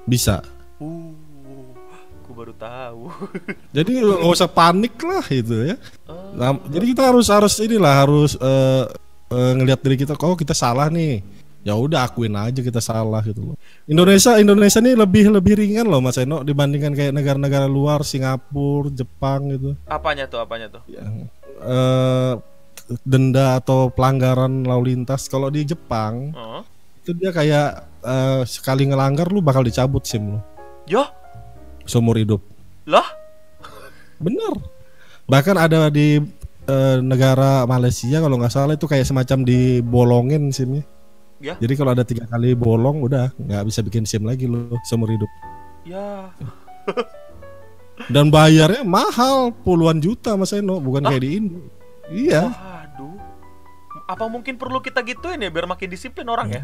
[0.08, 0.40] Bisa.
[0.80, 1.12] Uh,
[2.28, 3.08] aku baru tahu.
[3.76, 5.76] Jadi nggak usah panik lah itu ya.
[6.04, 6.36] Oh.
[6.36, 8.84] Nah, jadi kita harus harus inilah harus eh,
[9.32, 11.24] eh, ngelihat diri kita, oh kita salah nih.
[11.64, 13.56] Ya udah akuin aja kita salah gitu loh.
[13.88, 19.52] Indonesia Indonesia ini lebih lebih ringan loh Mas Eno dibandingkan kayak negara-negara luar Singapura, Jepang
[19.52, 19.72] gitu.
[19.88, 20.38] apanya tuh?
[20.44, 20.80] Apanya tuh?
[20.88, 21.32] Yang
[21.64, 22.32] eh,
[23.04, 26.64] denda atau pelanggaran lalu lintas kalau di Jepang Oh.
[27.02, 27.68] itu dia kayak
[28.00, 30.40] eh, sekali ngelanggar lu bakal dicabut SIM lu
[30.88, 31.04] Yo,
[31.84, 32.40] seumur hidup.
[32.84, 33.04] lah,
[34.16, 34.56] Bener.
[35.28, 36.16] Bahkan ada di
[36.64, 40.80] eh, negara Malaysia kalau nggak salah itu kayak semacam dibolongin SIM-nya.
[41.38, 41.54] Ya.
[41.60, 45.28] Jadi kalau ada tiga kali bolong udah nggak bisa bikin SIM lagi lo seumur hidup.
[45.84, 46.32] Ya.
[48.08, 51.10] Dan bayarnya mahal puluhan juta Mas Eno, bukan Hah?
[51.12, 51.60] kayak di Indo.
[52.08, 52.42] Iya.
[54.08, 56.62] Apa mungkin perlu kita gituin ya biar makin disiplin orang ya?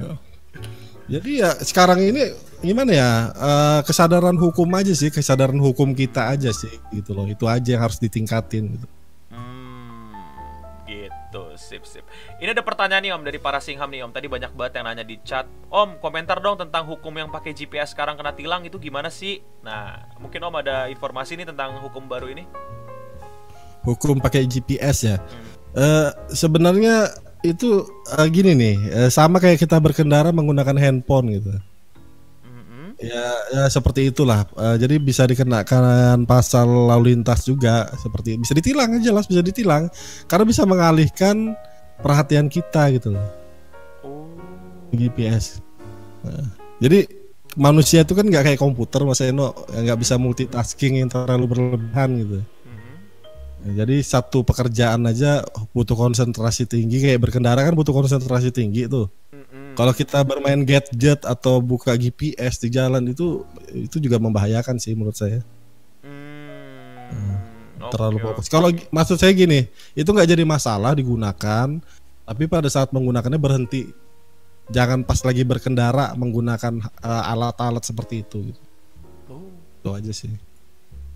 [1.04, 2.32] Jadi ya sekarang ini
[2.64, 7.28] gimana ya eh, kesadaran hukum aja sih, kesadaran hukum kita aja sih gitu loh.
[7.28, 8.64] Itu aja yang harus ditingkatin.
[8.72, 8.86] Gitu.
[9.28, 10.16] Hmm,
[10.88, 12.08] gitu, sip sip.
[12.40, 14.16] Ini ada pertanyaan nih Om dari para singham nih Om.
[14.16, 15.44] Tadi banyak banget yang nanya di chat.
[15.68, 19.44] Om, komentar dong tentang hukum yang pakai GPS sekarang kena tilang itu gimana sih?
[19.60, 22.48] Nah, mungkin Om ada informasi nih tentang hukum baru ini?
[23.84, 25.16] Hukum pakai GPS ya.
[25.20, 25.52] Hmm.
[25.74, 27.12] Eh, sebenarnya
[27.44, 27.84] itu
[28.16, 31.52] eh, gini nih, eh, sama kayak kita berkendara menggunakan handphone gitu.
[32.48, 32.96] Mm-mm.
[32.96, 34.48] Ya, ya seperti itulah.
[34.56, 39.92] Eh, jadi bisa dikenakan pasal lalu lintas juga seperti bisa ditilang aja jelas bisa ditilang
[40.24, 41.52] karena bisa mengalihkan
[42.00, 43.28] perhatian kita gitu loh.
[44.00, 44.32] Oh.
[44.96, 45.60] GPS.
[46.24, 46.48] Nah,
[46.80, 47.04] jadi
[47.60, 52.38] manusia itu kan nggak kayak komputer Mas Eno nggak bisa multitasking yang terlalu berlebihan gitu.
[53.64, 55.40] Jadi satu pekerjaan aja
[55.72, 59.08] butuh konsentrasi tinggi kayak berkendara kan butuh konsentrasi tinggi tuh.
[59.32, 59.72] Mm-mm.
[59.72, 63.40] Kalau kita bermain gadget atau buka GPS di jalan itu
[63.72, 65.40] itu juga membahayakan sih menurut saya.
[66.04, 67.40] Hmm.
[67.88, 68.46] Terlalu Oke, fokus.
[68.52, 69.64] Kalau maksud saya gini,
[69.96, 71.68] itu nggak jadi masalah digunakan,
[72.24, 73.88] tapi pada saat menggunakannya berhenti.
[74.72, 78.52] Jangan pas lagi berkendara menggunakan eh, alat-alat seperti itu.
[78.52, 78.60] Gitu.
[79.28, 79.52] Oh.
[79.80, 80.32] Itu aja sih.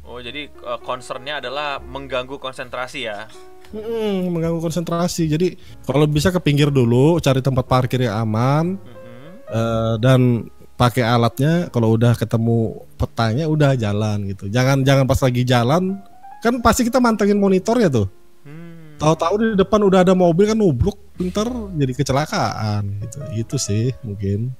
[0.08, 3.28] Oh, jadi uh, concernnya adalah mengganggu konsentrasi ya?
[3.76, 5.28] Mm, mengganggu konsentrasi.
[5.28, 9.28] Jadi kalau bisa ke pinggir dulu, cari tempat parkir yang aman Mm-mm.
[9.52, 10.48] eh, dan
[10.80, 11.68] pakai alatnya.
[11.68, 14.48] Kalau udah ketemu petanya, udah jalan gitu.
[14.48, 16.00] Jangan jangan pas lagi jalan,
[16.40, 18.08] kan pasti kita mantengin monitornya tuh.
[18.48, 18.96] Hmm.
[18.96, 21.44] Tahu-tahu di depan udah ada mobil kan nubruk, pinter
[21.76, 23.18] jadi kecelakaan gitu.
[23.36, 24.56] Itu sih mungkin.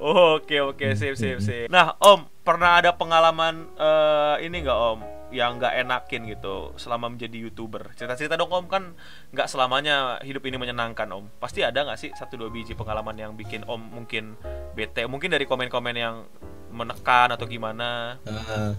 [0.00, 1.68] Oke oke sip sip sip.
[1.68, 7.36] Nah Om pernah ada pengalaman eh, ini nggak Om yang nggak enakin gitu selama menjadi
[7.36, 7.92] youtuber?
[7.94, 8.96] Cerita-cerita dong Om kan
[9.30, 11.36] nggak selamanya hidup ini menyenangkan Om.
[11.36, 14.40] Pasti ada nggak sih satu dua biji pengalaman yang bikin Om mungkin
[14.72, 15.04] bete?
[15.04, 16.24] Mungkin dari komen-komen yang
[16.72, 18.16] menekan atau gimana?
[18.24, 18.72] Eh,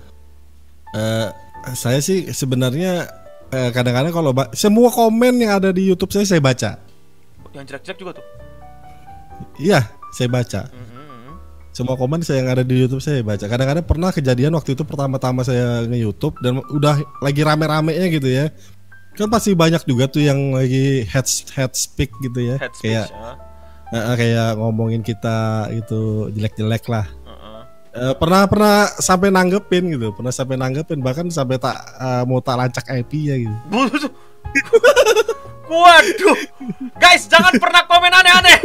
[0.98, 1.28] eh,
[1.78, 3.06] saya sih sebenarnya
[3.54, 6.82] eh, kadang-kadang kalau semua komen yang ada di YouTube saya saya baca.
[7.54, 8.26] Yang jelek-jelek juga tuh.
[9.62, 10.62] Iya, saya baca.
[10.72, 10.91] Mhm.
[11.72, 13.48] Semua komen saya yang ada di YouTube saya baca.
[13.48, 18.52] Kadang-kadang pernah kejadian waktu itu pertama-tama saya nge-YouTube dan udah lagi rame-ramenya gitu ya.
[19.16, 22.56] Kan pasti banyak juga tuh yang lagi head head speak gitu ya.
[22.60, 23.32] Head kayak speech ya.
[23.96, 27.08] eh, eh, kayak ngomongin kita itu jelek-jelek lah.
[27.08, 27.62] Heeh.
[27.92, 32.56] Eh, pernah pernah sampai nanggepin gitu, pernah sampai nanggepin bahkan sampai tak eh, mau tak
[32.60, 33.56] lacak IP ya gitu.
[35.72, 36.38] Waduh,
[37.00, 38.60] guys jangan pernah komen aneh-aneh.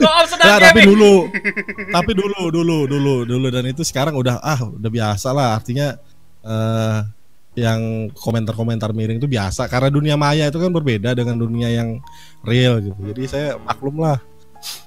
[0.00, 0.88] Om sedang Nah, tapi gaming.
[0.96, 1.14] dulu,
[1.92, 5.60] tapi dulu, dulu, dulu, dulu dan itu sekarang udah ah udah biasa lah.
[5.60, 6.00] Artinya
[6.40, 6.98] eh
[7.56, 12.00] yang komentar-komentar miring itu biasa karena dunia maya itu kan berbeda dengan dunia yang
[12.44, 13.00] real gitu.
[13.12, 14.20] Jadi saya maklum lah.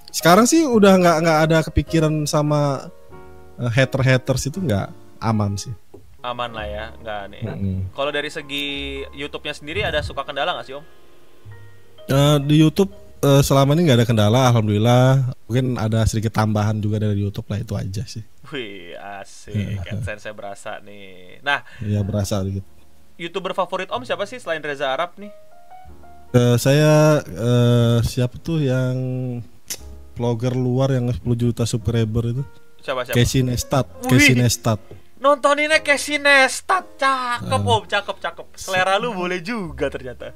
[0.10, 2.90] Sekarang sih udah nggak nggak ada kepikiran sama
[3.62, 4.90] eh, hater-haters itu nggak
[5.22, 5.74] aman sih.
[6.20, 7.42] Aman lah ya, nggak nih.
[7.48, 7.78] Mm-mm.
[7.96, 10.86] Kalau dari segi YouTube-nya sendiri ada suka kendala nggak sih Om?
[12.10, 12.90] Eh, di YouTube
[13.22, 15.30] eh, selama ini nggak ada kendala, alhamdulillah.
[15.46, 18.26] Mungkin ada sedikit tambahan juga dari YouTube lah itu aja sih.
[18.50, 21.38] Wih asik, AdSense saya berasa nih.
[21.46, 22.66] Nah, Ya berasa gitu.
[23.20, 25.30] youtuber favorit Om siapa sih selain Reza Arab nih?
[26.34, 28.98] Eh, saya eh, siapa tuh yang
[30.14, 32.44] vlogger luar yang 10 juta subscriber itu?
[32.82, 33.14] Siapa siapa?
[33.14, 34.18] Casey Neistat, Wih.
[34.18, 34.80] Casey Neistat.
[35.20, 38.46] Nontoninnya Casey Neistat, cakep Om, cakep cakep.
[38.58, 40.34] Selera lu boleh juga ternyata.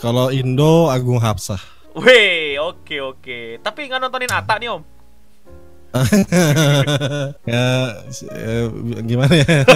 [0.00, 1.60] Kalau Indo Agung Hapsah.
[1.98, 3.58] Wih, oke oke.
[3.60, 4.82] Tapi nggak nontonin Ata nih Om?
[7.50, 7.98] ya
[8.30, 8.64] eh,
[9.02, 9.42] gimana ya?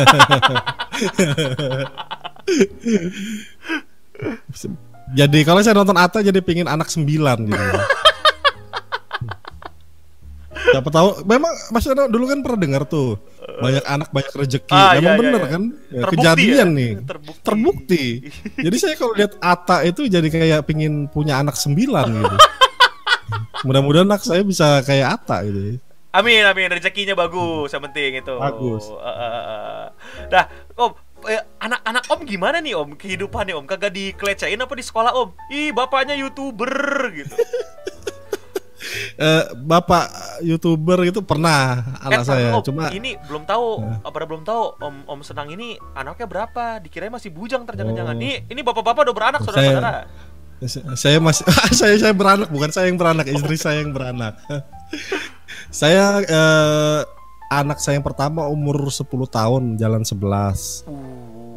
[5.19, 7.67] jadi kalau saya nonton Atta jadi pingin anak sembilan gitu.
[10.65, 13.21] Siapa tahu memang Mas Yono dulu kan pernah dengar tuh
[13.61, 14.73] banyak anak banyak rezeki.
[14.73, 15.53] Ah, memang iya, iya, bener iya.
[15.53, 15.63] kan?
[15.69, 16.77] Ya, Terbukti kejadian ya?
[16.79, 16.91] nih.
[17.05, 17.43] Terbukti.
[17.45, 18.05] Terbukti.
[18.67, 22.37] jadi saya kalau lihat Atta itu jadi kayak pingin punya anak sembilan gitu.
[23.69, 25.81] Mudah-mudahan anak saya bisa kayak Atta gitu.
[26.15, 28.35] Amin amin rezekinya bagus yang penting itu.
[28.39, 28.87] Bagus.
[28.87, 29.85] Eh, eh, eh.
[30.31, 30.45] Nah,
[30.79, 30.93] Om,
[31.27, 33.67] eh, anak-anak Om gimana nih Om kehidupannya Om?
[33.67, 35.29] Kagak dikelecehin apa di sekolah Om?
[35.51, 36.71] Ih, bapaknya YouTuber
[37.19, 37.35] gitu.
[39.15, 40.05] Eh, bapak
[40.41, 43.99] youtuber itu pernah anak Eh, saya, Om, cuma ini belum tahu, Nah.
[44.05, 46.79] apa belum tahu Om Om Senang ini anaknya berapa?
[46.79, 48.13] Dikirain masih bujang terjangan-jangan.
[48.13, 48.21] Oh.
[48.21, 50.03] Ini ini bapak-bapak udah beranak Saya- saudara-saudara.
[50.95, 51.45] saya masih
[51.79, 54.39] saya saya beranak bukan saya yang beranak istri saya yang beranak
[55.71, 57.01] saya eh,
[57.51, 60.95] anak saya yang pertama umur 10 tahun jalan 11 Uh.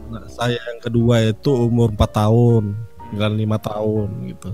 [0.08, 2.64] Nah, saya yang kedua itu umur 4 tahun
[3.12, 4.50] jalan 5 tahun gitu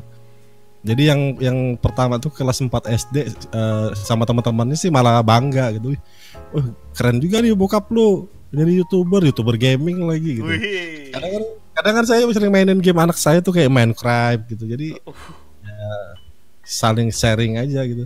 [0.84, 5.96] jadi yang yang pertama tuh kelas 4 SD eh, sama teman-temannya sih malah bangga gitu.
[6.52, 10.46] Wah, keren juga nih bokap lu jadi youtuber youtuber gaming lagi gitu.
[10.46, 11.10] Wih.
[11.16, 11.44] kadang kan
[11.74, 14.64] kadang kan saya sering mainin game anak saya tuh kayak Minecraft gitu.
[14.68, 15.16] Jadi Uh.
[15.64, 16.20] ya,
[16.68, 18.04] saling sharing aja gitu.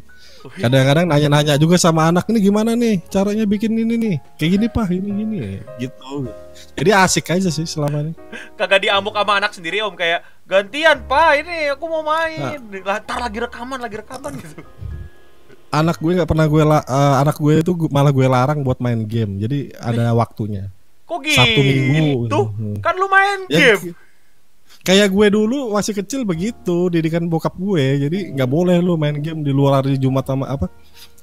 [0.62, 4.16] Kadang-kadang nanya-nanya juga sama anak ini gimana nih caranya bikin ini nih?
[4.38, 5.38] Kayak gini pak ini gini
[5.82, 6.30] gitu.
[6.78, 8.13] Jadi asik aja sih selama ini.
[8.54, 12.57] Kagak diamuk sama anak sendiri Om kayak gantian Pak ini aku mau main.
[12.81, 14.63] Lah, tar lagi rekaman lagi rekaman gitu.
[15.67, 19.03] anak gue nggak pernah gue la- eh, anak gue itu malah gue larang buat main
[19.03, 20.71] game jadi ada waktunya
[21.03, 21.36] Kok gitu?
[21.36, 22.27] Satu minggu.
[22.31, 22.79] Hmm.
[22.79, 23.91] Kan lu main Ya, game.
[24.81, 29.43] kayak gue dulu masih kecil begitu didikan bokap gue jadi nggak boleh lu main game
[29.43, 30.71] di luar hari Jumat sama apa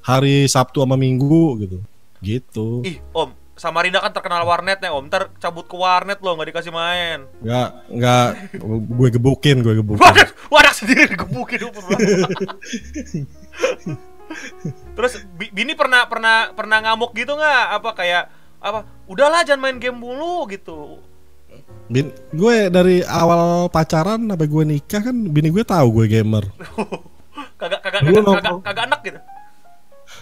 [0.01, 1.77] hari Sabtu sama Minggu gitu
[2.21, 3.29] gitu Ih, Om,
[3.65, 5.09] Samarinda kan terkenal warnetnya Om.
[5.09, 7.25] Ntar cabut ke warnet lo nggak dikasih main.
[7.41, 8.27] nggak nggak
[8.93, 11.73] gue gebukin gue gebukin Wadah, wadah sendiri digebukin Om.
[14.93, 17.63] Terus Bi- Bini pernah pernah pernah ngamuk gitu nggak?
[17.81, 18.23] Apa kayak
[18.61, 18.85] apa?
[19.09, 21.01] Udahlah jangan main game mulu gitu.
[21.85, 26.45] Bin, gue dari awal pacaran sampai gue nikah kan bini gue tahu gue gamer.
[27.61, 29.19] kagak kagak kagak, kagak, kagak enak gitu.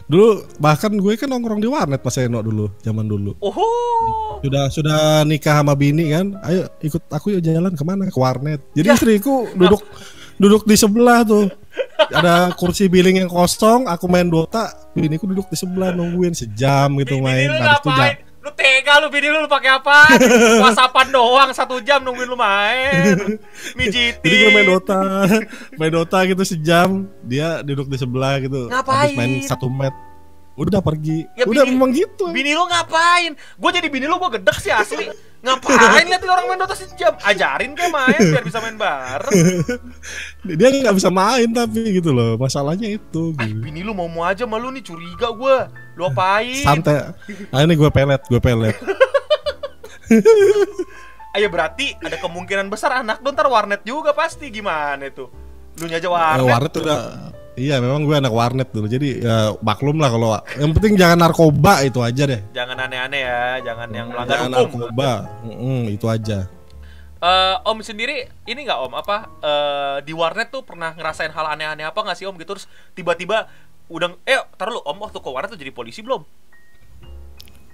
[0.04, 3.34] Dulu bahkan gue kan nongkrong di warnet pas Eno dulu, zaman dulu.
[3.40, 4.40] Oh.
[4.44, 8.60] Sudah sudah nikah sama bini kan, ayo ikut aku yuk jalan ke mana ke warnet.
[8.76, 8.96] Jadi Ya.
[9.00, 9.82] istriku duduk
[10.36, 11.48] duduk di sebelah tuh.
[12.14, 17.18] Ada kursi billing yang kosong, aku main Dota, biniku duduk di sebelah nungguin sejam gitu
[17.24, 17.48] main.
[17.50, 18.16] Habis itu ngapain?
[18.44, 20.20] Lu tega lu bini lu, lu pakai apa?
[20.62, 23.16] Whatsappan doang satu jam nungguin lu main.
[23.80, 24.20] Mijitin.
[24.20, 25.00] Jadi gue main Dota,
[25.80, 26.90] main Dota gitu sejam,
[27.22, 28.68] dia duduk di sebelah gitu.
[28.68, 29.08] Ngapain?
[29.08, 29.96] Habis main satu match,
[30.54, 31.24] udah pergi.
[31.34, 32.28] Ya, udah bini- memang gitu.
[32.30, 33.32] Bini lu ngapain?
[33.56, 35.08] Gue jadi bini lu gue gedek sih asli.
[35.40, 37.16] Ngapain liatin orang main Dota sejam?
[37.20, 39.36] Ajarin kayak main biar bisa main bareng.
[40.46, 42.36] Dia nggak bisa main tapi gitu loh.
[42.36, 43.32] Masalahnya itu.
[43.36, 43.60] Ah, Gitu.
[43.62, 45.58] bini lu mau mau aja malu nih curiga gue.
[45.94, 46.60] Lu apain?
[46.60, 47.14] Santai.
[47.50, 48.76] Ah ini gue pelet, gue pelet.
[51.34, 55.26] Ayo berarti ada kemungkinan besar anak lu ntar warnet juga pasti gimana itu?
[55.76, 56.46] Lu aja Eh, warnet.
[56.46, 57.00] warnet udah.
[57.54, 58.86] Iya memang gue anak warnet dulu.
[58.86, 62.42] Jadi ya maklum lah kalau yang penting jangan narkoba itu aja deh.
[62.52, 64.80] Jangan aneh-aneh ya, jangan yang melanggar Jangan hukum.
[64.82, 65.12] narkoba.
[65.42, 66.40] Mm-mm, itu aja.
[67.18, 71.82] Eh, om sendiri ini nggak om apa eh, di warnet tuh pernah ngerasain hal aneh-aneh
[71.82, 73.50] apa nggak sih om gitu terus tiba-tiba
[73.92, 76.24] udah eh taruh lu om waktu ke warnet tuh jadi polisi belum?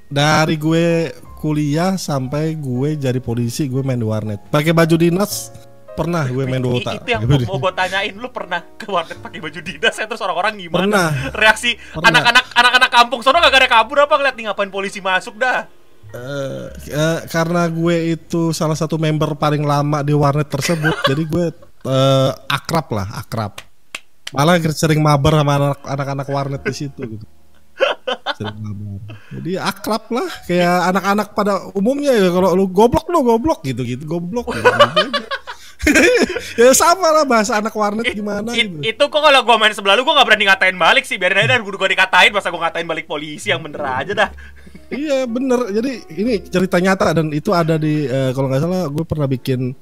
[0.09, 4.41] Dari gue kuliah sampai gue jadi polisi gue main di warnet.
[4.49, 5.53] Pakai baju dinas
[5.93, 6.95] pernah gue main Dota.
[6.95, 7.45] itu yang Gitu.
[7.45, 10.81] mau gue tanyain lu pernah ke warnet pakai baju dinas ya terus orang-orang gimana?
[10.81, 11.09] Pernah.
[11.35, 15.69] Reaksi anak-anak anak-anak kampung sono kagak ada kabur apa ngeliat nih ngapain polisi masuk dah?
[16.09, 21.45] Eh, eh, karena gue itu salah satu member paling lama di warnet tersebut, jadi gue
[21.85, 23.61] eh, akrab lah, akrab.
[24.29, 27.25] Malah sering mabar sama anak- anak-anak warnet di situ gitu.
[28.37, 28.99] Sering mabar.
[29.39, 34.53] Jadi akrab lah, kayak anak-anak pada umumnya ya kalau lu goblok lu goblok gitu-gitu, goblok
[34.53, 35.23] gitu, gitu.
[36.59, 38.83] ya sama lah bahasa anak warnet It- gimana it- gitu.
[38.83, 41.55] itu kok kalau gua main sebelah lu gua gak berani ngatain balik sih biarin aja
[41.55, 44.29] gue gua dikatain masa gua ngatain balik polisi yang bener aja dah
[44.89, 45.69] Iya bener.
[45.69, 49.77] Jadi ini cerita nyata dan itu ada di eh, kalau nggak salah gue pernah bikin.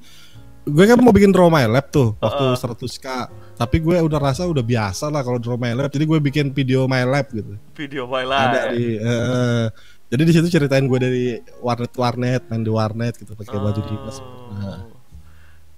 [0.68, 3.08] Gue kan mau bikin draw my lab tuh waktu 100k.
[3.56, 5.88] Tapi gue udah rasa udah biasa lah kalau draw my lab.
[5.88, 7.56] Jadi gue bikin video my lab gitu.
[7.72, 9.00] video file Ada di.
[9.00, 9.66] eh,
[10.08, 11.24] jadi di situ ceritain gue dari
[11.60, 14.18] warnet warnet main di warnet gitu pakai baju dinas.
[14.54, 14.80] Nah,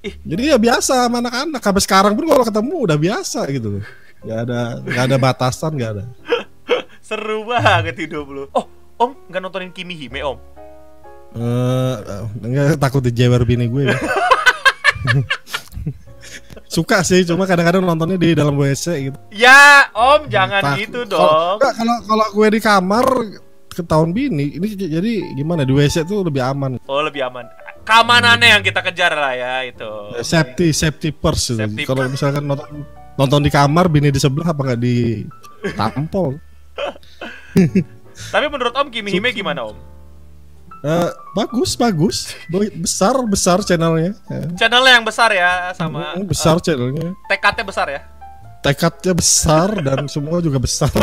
[0.01, 0.15] Ih.
[0.25, 1.61] jadi ya biasa sama anak-anak.
[1.61, 3.83] Sampai sekarang pun kalau ketemu udah biasa gitu loh.
[4.19, 6.03] Gak ada gak ada batasan gak ada.
[7.09, 8.69] seru banget hidup lu oh
[9.01, 10.37] om nggak nontonin Kimi Hime om
[11.29, 11.95] Eh,
[12.41, 13.97] enggak takut dijewer bini gue ya.
[16.69, 19.17] Suka sih, cuma kadang-kadang nontonnya di dalam WC gitu.
[19.31, 23.05] ya om jangan Tak- gitu dong Kalau kalau gue di kamar
[23.69, 26.77] ketahuan bini, ini jadi gimana di WC tuh lebih aman.
[26.79, 27.47] oh lebih aman
[27.81, 29.89] keamanannya yang kita kejar lah ya itu
[30.21, 31.57] Safety, safety first.
[31.57, 31.73] gitu.
[31.83, 32.85] Kalau misalkan nonton
[33.15, 35.25] nonton di kamar, bini di sebelah apa nggak di
[35.79, 36.37] tampol?
[38.29, 39.75] tapi menurut om Kimi Hime gimana om
[40.79, 42.17] Eh, bagus, bagus,
[42.79, 44.15] besar, besar channelnya.
[44.31, 44.47] Ya.
[44.55, 47.11] channelnya yang besar ya sama Mm, besar channelnya.
[47.11, 48.01] eh, TKT besar ya
[48.59, 50.91] tekadnya besar dan semua juga besar.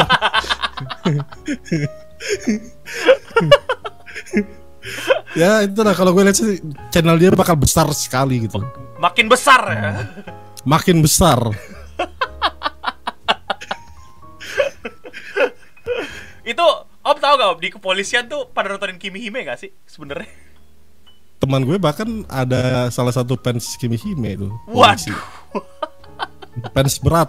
[5.37, 6.61] ya itu lah kalau gue lihat sih
[6.93, 8.61] channel dia bakal besar sekali gitu.
[9.01, 9.93] Makin besar ya.
[10.65, 11.41] Makin besar.
[16.47, 16.62] Itu
[17.07, 20.27] Om tahu gak Om di kepolisian tuh pada nontonin Kimi Hime gak sih sebenarnya?
[21.38, 24.49] Teman gue bahkan ada salah satu fans Kimi Hime itu.
[24.66, 25.14] polisi.
[25.14, 25.62] Waduh.
[26.75, 27.29] Fans berat,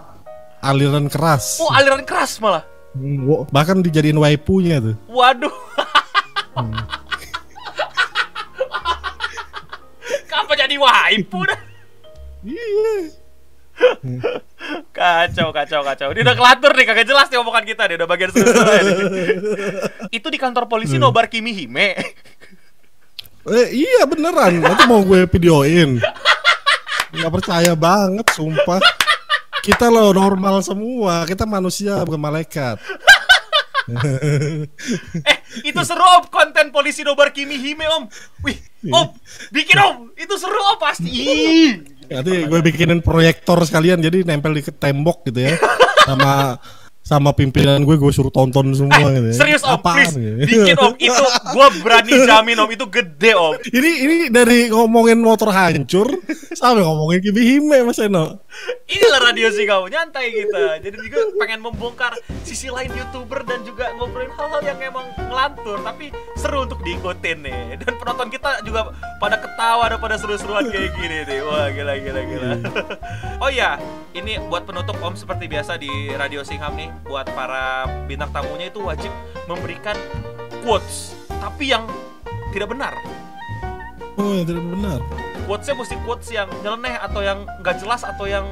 [0.58, 1.60] aliran keras.
[1.60, 2.64] Oh aliran keras malah.
[2.96, 4.96] Hmm, Bahkan dijadiin waipunya tuh.
[5.06, 5.52] Waduh.
[10.26, 11.60] Kenapa jadi waipu dah?
[12.42, 13.12] Iya.
[14.92, 16.08] Kacau, kacau, kacau.
[16.12, 17.82] Dia udah kelatur nih, kagak jelas nih omongan kita.
[17.88, 18.52] Dia udah bagian seru
[20.12, 21.96] Itu di kantor polisi nobar Kimi Hime.
[23.48, 25.96] Eh, iya beneran, nanti mau gue videoin.
[27.16, 28.76] Nggak percaya banget, sumpah.
[29.64, 32.76] Kita loh normal semua, kita manusia bukan malaikat.
[35.24, 38.04] Eh, itu seru om konten polisi nobar Kimi Hime om.
[38.44, 38.60] Wih,
[38.92, 39.16] om,
[39.48, 40.12] bikin om.
[40.12, 41.08] Itu seru om pasti.
[42.08, 45.54] Nanti gue bikinin proyektor sekalian, jadi nempel di tembok gitu ya,
[46.08, 46.56] sama
[47.00, 49.32] sama pimpinan gue gue suruh tonton semua gitu.
[49.32, 49.34] ya.
[49.34, 50.44] Serius om, Apaan please.
[50.44, 50.60] gitu?
[50.60, 50.92] Bikin om.
[51.00, 51.24] Itu
[51.56, 53.56] gua berani jamin om, itu gede om.
[53.64, 56.04] Ini ini dari ngomongin motor hancur
[56.52, 58.44] sampai ngomongin Kimi Hime Mas Eno.
[58.84, 60.84] Inilah radio sih kau nyantai kita.
[60.84, 62.12] Jadi juga pengen membongkar
[62.44, 67.60] sisi lain youtuber dan juga ngobrolin hal-hal yang emang ngelantur tapi seru untuk diikutin nih.
[67.80, 71.40] Dan penonton kita juga pada ketawa dan pada seru-seruan kayak gini nih.
[71.40, 72.50] Wah gila gila gila.
[73.40, 73.80] oh iya,
[74.12, 78.80] ini buat penutup Om seperti biasa di Radio Singham nih buat para bintang tamunya itu
[78.82, 79.12] wajib
[79.46, 79.94] memberikan
[80.64, 81.86] quotes tapi yang
[82.50, 82.96] tidak benar.
[84.18, 85.00] Oh, yang tidak benar.
[85.48, 88.44] quotesnya mesti quotes yang nyeleneh atau yang nggak jelas atau yang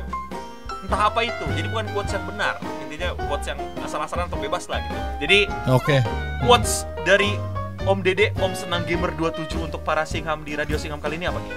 [0.81, 4.81] entah apa itu jadi bukan quotes yang benar intinya quotes yang asal-asalan atau bebas lah
[4.81, 6.01] gitu jadi Oke.
[6.47, 7.37] quotes dari
[7.85, 11.39] Om Dede Om Senang Gamer 27 untuk para Singham di Radio Singham kali ini apa
[11.39, 11.53] nih?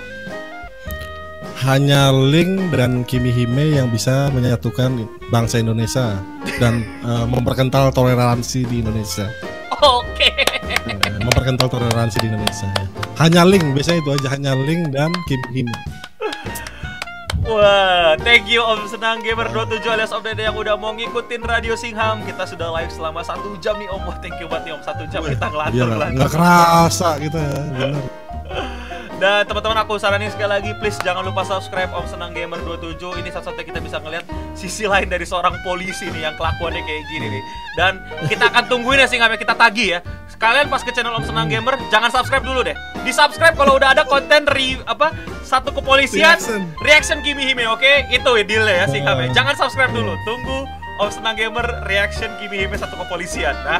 [1.59, 6.15] Hanya Link dan Kimi Hime yang bisa menyatukan bangsa Indonesia
[6.59, 9.25] dan eh, memperkental toleransi di Indonesia.
[9.79, 10.29] Oke
[10.89, 12.69] Eh, memperkental toleransi di Indonesia.
[13.19, 15.75] Hanya Link, biasanya itu aja hanya Link dan Kimi Hime.
[17.49, 21.73] Wah, thank you Om Senang Gamer 27 alias Om Dede yang udah mau ngikutin Radio
[21.73, 24.83] Singham Kita sudah live selama satu jam nih Om Wah, thank you banget nih Om
[24.85, 27.89] Satu jam kita ngelantur Iya, nggak kerasa gitu ya.
[29.19, 33.27] Dan teman-teman aku saranin sekali lagi please jangan lupa subscribe Om Senang Gamer 27 Ini
[33.35, 34.23] satu-satunya kita bisa ngeliat
[34.55, 37.43] sisi lain dari seorang polisi nih yang kelakuannya kayak gini nih.
[37.75, 37.99] Dan
[38.31, 40.01] kita akan tungguin ya sih nggak kita tagih ya.
[40.39, 42.71] Kalian pas ke channel Om Senang Gamer jangan subscribe dulu deh.
[43.03, 45.11] Di subscribe kalau udah ada konten re, apa
[45.43, 46.61] satu kepolisian Reaction.
[46.79, 48.07] reaction Kimi Hime oke?
[48.07, 52.59] Itu ya deal ya sih kami Jangan subscribe dulu tunggu Om Senang Gamer reaction Kimi
[52.59, 53.55] Hime satu kepolisian.
[53.55, 53.79] Nah,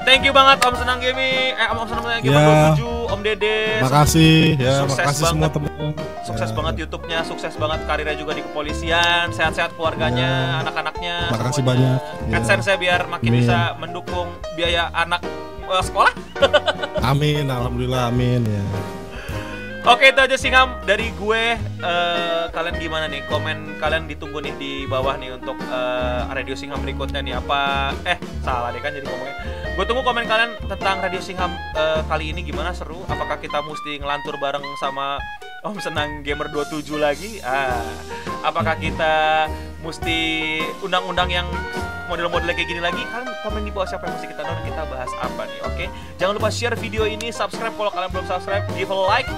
[0.06, 2.78] thank you banget Om Senang Gaming, eh Om Senang Gamer Ya.
[2.78, 5.54] 27, Om Dede, Makasih ya, Sukses makasih semua banget.
[5.58, 5.90] teman.
[6.22, 6.54] Sukses Ya.
[6.54, 11.16] banget YouTube-nya, sukses banget karirnya juga di kepolisian, sehat-sehat keluarganya, anak-anaknya.
[11.28, 11.90] Makasih semuanya.
[11.98, 12.30] banyak.
[12.30, 12.36] Ya.
[12.38, 13.40] AdSense saya biar makin Amin.
[13.42, 15.26] bisa mendukung biaya anak
[15.60, 16.14] eh, sekolah.
[17.10, 18.62] Amin, alhamdulillah amin ya.
[19.80, 21.56] Oke itu aja Singham dari gue.
[21.56, 23.24] Eh, kalian gimana nih?
[23.32, 27.96] Komen kalian ditunggu nih di bawah nih untuk eh, Radio Singham berikutnya nih apa?
[28.04, 29.36] Eh salah deh kan jadi ngomongnya.
[29.80, 33.00] Gue tunggu komen kalian tentang Radio Singham eh, kali ini gimana seru?
[33.08, 35.16] Apakah kita mesti ngelantur bareng sama
[35.64, 37.40] Om Senang Gamer 27 lagi?
[37.40, 37.80] Ah,
[38.44, 39.48] apakah kita
[39.80, 41.48] mesti undang-undang yang
[42.04, 45.12] model-model kayak gini lagi kalian komen di bawah siapa yang mesti kita nonton kita bahas
[45.22, 45.84] apa nih oke
[46.18, 49.30] jangan lupa share video ini subscribe kalau kalian belum subscribe give a like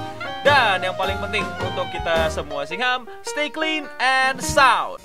[0.43, 4.99] dan yang paling penting untuk kita semua singham stay clean and sound